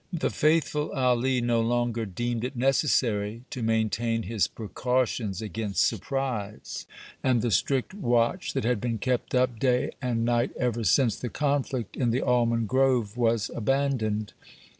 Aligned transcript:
The 0.11 0.31
faithful 0.31 0.91
Ali 0.93 1.41
no 1.41 1.61
longer 1.61 2.07
deemed 2.07 2.43
it 2.43 2.55
necessary 2.55 3.43
to 3.51 3.61
maintain 3.61 4.23
his 4.23 4.47
precautions 4.47 5.43
against 5.43 5.85
surprise, 5.87 6.87
and 7.23 7.43
the 7.43 7.51
strict 7.51 7.93
watch 7.93 8.53
that 8.53 8.63
had 8.63 8.81
been 8.81 8.97
kept 8.97 9.35
up 9.35 9.59
day 9.59 9.91
and 10.01 10.25
night 10.25 10.53
ever 10.57 10.83
since 10.83 11.15
the 11.17 11.29
conflict 11.29 11.95
in 11.95 12.09
the 12.09 12.23
almond 12.25 12.67
grove 12.67 13.15
was 13.15 13.51
abandoned. 13.53 14.33